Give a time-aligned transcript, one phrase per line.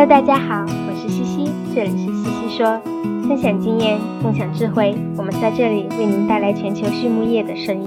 [0.00, 2.80] Hello，大家好，我是西西，这里是西西说，
[3.28, 7.86] 分享经验，共享智慧，我们在这里为您带来全球畜牧业的声音。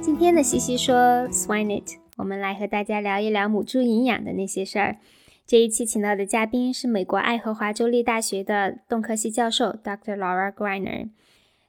[0.00, 4.96] 今天的西西说 Swine It，我们来和大家聊一聊母猪营养的那些事儿。
[5.46, 10.16] 这一期请到的嘉宾是美国爱荷华州立大学的动科系教授 Dr.
[10.16, 11.10] Laura Griner。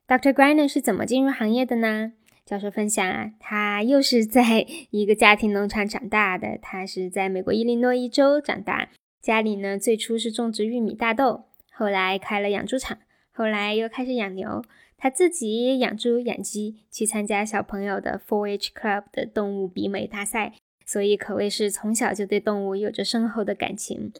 [0.08, 0.34] Dr.
[0.34, 2.14] Griner 是怎么进入行业的呢？
[2.50, 6.58] 教授分享啊，他又是在 一个家庭农场长大的。
[6.60, 8.90] 他是在美国伊利诺伊州长大，
[9.22, 12.98] 家里呢最初是种植玉米、大豆，后来开了养猪场，
[13.32, 14.64] 后来又开始养牛。
[14.98, 24.12] 他自己养猪、养鸡，去参加小朋友的 4-H Club 的动物比美大赛，所以可谓是从小就对动物有着深厚的感情。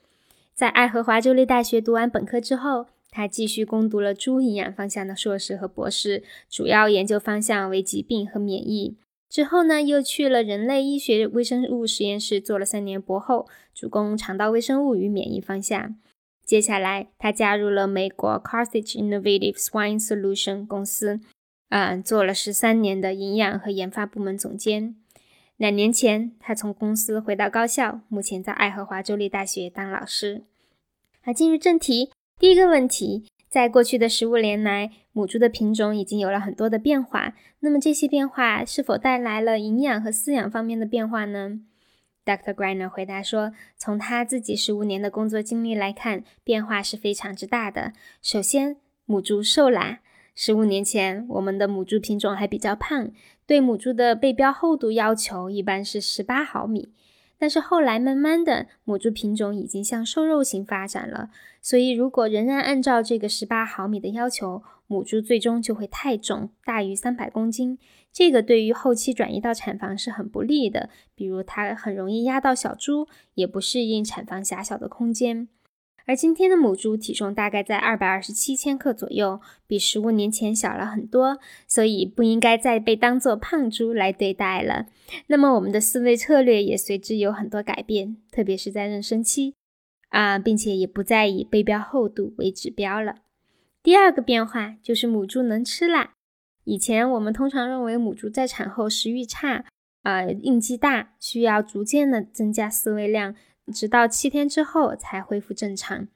[0.54, 2.86] 在爱荷华州立大学读完本科之后。
[3.12, 8.98] 他继续攻读了猪营养方向的硕士和博士，主要研究方向为疾病和免疫。
[9.30, 15.96] 之后呢，又去了人类医学微生物实验室做了三年博后，主攻肠道微生物与免疫方向。
[16.44, 21.20] 接下来，他加入了美国 Carthage Innovative Swine Solution 公司，
[21.70, 24.96] 嗯，做了十三年的营养和研发部门总监。
[25.58, 30.42] 两年前，他从公司回到高校，目前在爱荷华州立大学当老师。
[31.22, 32.10] 好，进入正题。
[32.40, 37.34] 第一个问题，在过去的十五年来，母猪的品种已经有了很多的变化。
[37.60, 41.60] 那么这些变化是否带来了营养和饲养方面的变化呢
[42.24, 42.54] ？Dr.
[42.54, 47.92] Griner 回答说，从他自己十五年的工作经历来看，变化是非常之大的。
[48.22, 50.00] 首先，母猪瘦啦。
[50.34, 53.12] 十五年前，我们的母猪品种还比较胖，
[53.46, 56.94] 对母猪的背标厚度要求一般是十八毫米。
[57.40, 61.30] 但是后来慢慢的，母猪品种已经向瘦肉型发展了，
[61.62, 67.80] 所以如果仍然按照这个十八毫米的要求，母猪最终就会太重，大于三百公斤，
[68.12, 75.48] 这个对于后期转移到产房是很不利的，比如它很容易压到小猪，也不适应产房狭小的空间。
[76.10, 81.38] 而今天的母猪体重大概在二百二十七千克左右，比十五年前小了很多，
[81.68, 84.88] 所以不应该再被当做胖猪来对待了。
[85.28, 89.54] 那么我们的饲喂策略也随之有很多改变，特别是在妊娠期
[90.10, 93.18] 啊，并且也不再以背标厚度为指标了。
[93.84, 96.14] 第二个变化就是母猪能吃啦。
[96.64, 99.64] 以前我们通常认为母猪在产后食欲差，
[100.02, 103.36] 啊，应激大，需要逐渐的增加饲喂量。
[103.72, 106.08] 直到七天之后才恢复正常，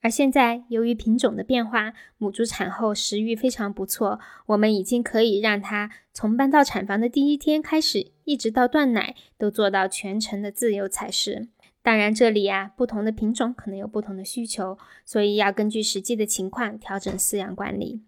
[0.00, 11.48] 而现在由于品种的变化，母猪产后食欲非常不错，我们已经可以让它从搬到产房的第一天开始，一直到断奶，都做到全程的自由采食。
[11.82, 18.02] 当然，这里呀，不同的品种可能有不同的需求，所以要根据实际的情况调整饲养管理。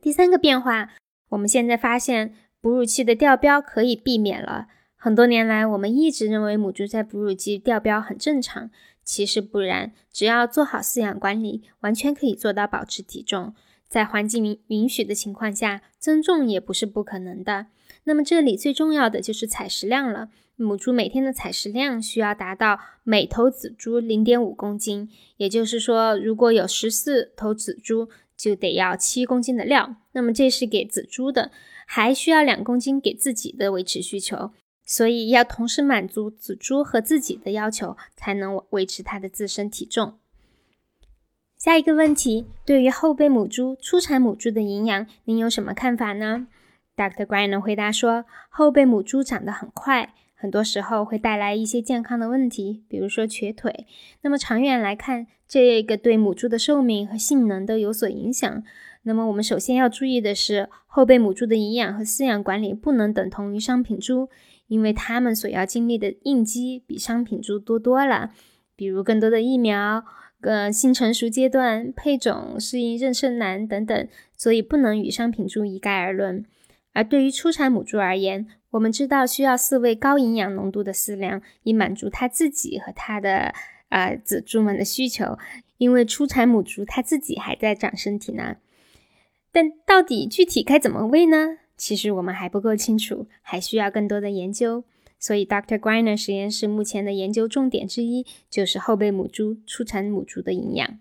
[0.00, 0.90] 第三个变化，
[1.30, 4.68] 我们现在发现哺乳期的掉标可以避免了。
[5.04, 8.70] 很多年来，我们一直认为母猪在哺乳期掉膘很正常，
[9.02, 9.92] 其实不然。
[10.12, 13.52] 只要做好饲养管理，完全可以做到保持体重。
[13.88, 17.66] 在环境允允许的情况下，增重也不是不可能的。
[18.04, 20.28] 那么这里最重要的就是采食量了。
[20.54, 29.96] 母猪每天的采食量需要达到每头仔猪零点五公斤，也就是说，如果有十四头仔猪，就得要七公斤的料。
[30.12, 31.50] 那么这是给仔猪的，
[31.86, 34.52] 还需要两公斤给自己的维持需求。
[34.84, 40.14] 所以要同时满足仔猪和自己的要求，才能维持它的自身体重。
[41.56, 46.48] 下一个问题，对于后备母猪、初产母猪的营养，您有什么看法呢
[46.96, 47.24] ？Dr.
[47.24, 53.86] Griner 回答说，后备母猪长得很快，很多时候会带来一些健康的问题，比如说瘸腿。
[54.22, 58.64] 那么长远来看，这个对母猪的寿命和性能都有所影响。
[59.04, 64.28] 那么我们首先要注意的是，后备母猪的营养和饲养管理不能等同于商品猪。
[64.72, 68.30] 因为他们所要经历的应激比商品猪多多了，
[68.74, 70.02] 比如更多的疫苗、
[70.40, 76.46] 呃新成熟阶段、配种、适应妊娠难等等，所以不能与商品猪一概而论。
[76.94, 83.52] 而对于初产母猪而言，我们知道需要饲喂高营养浓度的饲料，以满足它自己和它的
[83.90, 85.36] 呃仔猪们的需求。
[85.76, 88.56] 因为初产母猪它自己还在长身体呢，
[89.52, 91.58] 但到底具体该怎么喂呢？
[91.82, 94.84] 其实我们还不够清楚，还需要更多的研究。
[95.18, 95.80] 所以，Dr.
[95.80, 101.00] Griner 实验室目前的研究重点之一就是后备母猪、初产母猪的营养。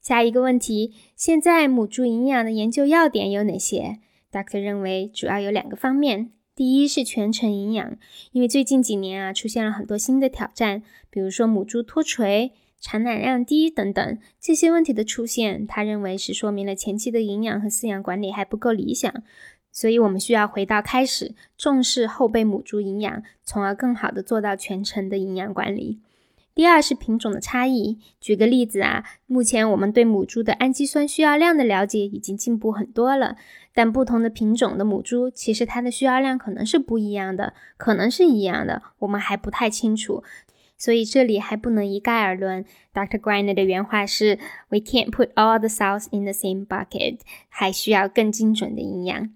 [0.00, 4.00] 下一个问题，现在母猪营养的研究要点有哪些
[4.32, 4.60] ？Dr.
[4.60, 6.32] 认为主要有两个方面。
[6.56, 7.96] 第一是全程营养，
[8.32, 12.50] 因为最近几年啊出现了很多新的挑战，比如说母猪脱垂。
[12.82, 19.22] 产奶量低等等这些问题的出现，他认为是说明了前期的营养和饲养管理还不够理想。
[19.72, 26.00] 所以，我们需要回到开始，重视后备母猪营养，从而更好的做到全程的营养管理。
[26.52, 27.98] 第二是品种的差异。
[28.20, 33.36] 举个例子啊，目前我们对母猪的氨基酸需要量的了解已经进步很多了，
[33.72, 40.24] 但不同的品种的母猪，其实它的需要量可能是不一样的，可能是一样的，我们还不太清楚。
[40.76, 42.64] 所以这里还不能一概而论。
[42.92, 43.20] Dr.
[43.20, 44.38] Griner 的原话是
[44.70, 49.30] ：“We can't put all the cells in the same bucket。”还需要更精准的营养。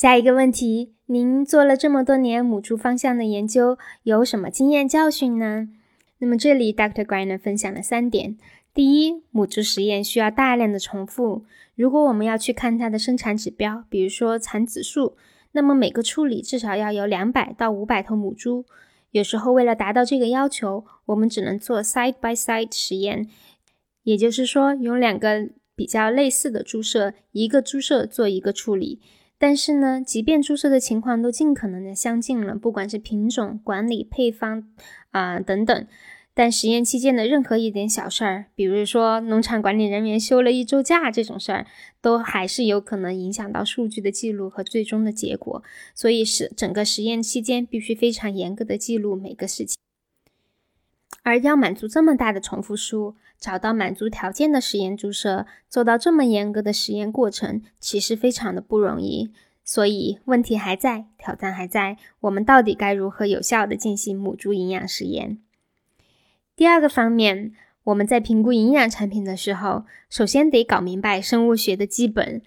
[0.00, 5.68] 下一个问题，您做了这么多年母猪方向的研究，有什么经验教训呢？
[6.20, 7.04] 那么这里 Dr.
[7.04, 8.38] Griner 分享了三点：
[8.72, 11.44] 第一，母猪实验需要大量的重复。
[11.74, 15.18] 如果我们要去看它的生产指标，比如说产子数，
[15.52, 18.64] 那么每个处理至少要有两百到五百头母猪。
[19.10, 23.28] 有时候，为了达到这个要求，我们只能做 side by side 实验，
[24.04, 29.02] 也就是说，用两个比较类似的猪舍，一个猪舍做一个处理。
[29.40, 34.68] 但是呢，即便注射的情况都尽可能的相近了，不管是品种、管理、配方
[35.12, 35.86] 啊等等。
[36.34, 41.66] 但实验期间的任何一点小事儿，比如说农场管理人员休了一周假这种事儿，
[42.02, 45.62] 都还是有可能影响到数据的记录和最终的结果。
[45.94, 49.79] 所以是整个实验期间必须非常严格的记录每个事情。
[51.30, 59.30] 而要满足这么大的重复数，找到满足条件的实验注射，做到这么严格的实验过程，其实非常的不容易。
[59.62, 65.38] 所以问题还在，挑战还在，我们到底该如何有效的进行母猪营养实验？
[66.56, 67.52] 第二个方面，
[67.84, 72.42] 我们在评估营养产品的时候，首先得搞明白生物学的基本。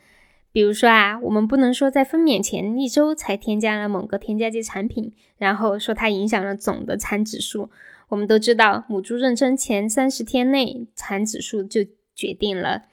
[0.54, 7.70] 比如说啊，我们不能说在分娩前一周才添加了某个添加剂产品，然后说它影响了总的产指数。
[8.10, 11.82] 我们都知道，母猪妊娠前三十天内产指数就
[12.14, 12.84] 决定了。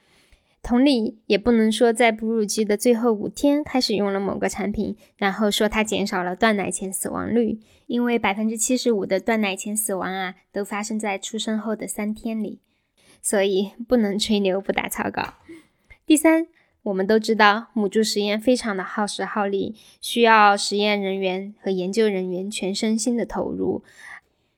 [0.63, 12.59] 同理，也不能说在哺乳期的最后五天开始用了某个产品，然后说它减少了断奶前死亡率，因为百分之七十五的断奶前死亡啊，都发生在出生后的三天里，
[13.21, 15.35] 所以不能吹牛不打草稿。
[16.05, 16.47] 第三，
[16.83, 23.83] 我们都知道母猪实验非常的耗时耗力，需要实验人员和研究人员全身心的投入。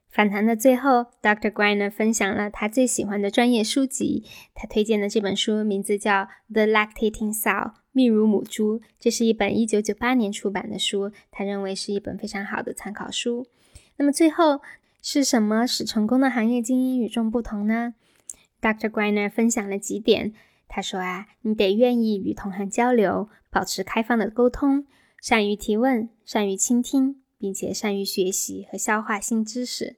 [0.09, 1.51] 访谈的最后，Dr.
[1.51, 4.23] Griner 分享了他最喜欢的专业书籍。
[4.53, 6.11] 他推荐的这本书名字叫
[6.53, 8.79] 《The Lactating Sow》泌乳母猪。
[8.99, 13.47] 这是一本1998年出版的书，他认为是一本非常好的参考书。
[13.97, 14.61] 那么最后
[15.01, 17.95] 是什么使成功的行业精英与众不同呢
[18.61, 18.89] ？Dr.
[18.89, 20.33] Griner 分享了几点。
[20.67, 24.85] 他说啊，你得愿意与同行交流，保持开放的沟通，
[25.21, 29.97] 善于提问，善于倾听，并且善于学习和消化新知识。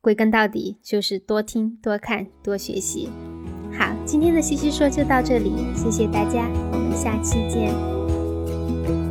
[0.00, 3.10] 归根到底就是多听、多看、多学习。
[3.72, 9.07] 好，今天的西西说就到这里，谢谢大家，我们下期见。